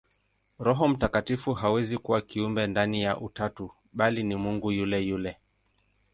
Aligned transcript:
Roho 0.59 0.87
Mtakatifu 0.87 1.53
hawezi 1.53 1.97
kuwa 1.97 2.21
kiumbe 2.21 2.67
ndani 2.67 3.01
ya 3.01 3.17
Utatu, 3.19 3.71
bali 3.93 4.23
ni 4.23 4.35
Mungu 4.35 4.71
yule 4.71 5.01
yule. 5.01 5.37